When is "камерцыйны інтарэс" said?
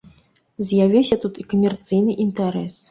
1.53-2.75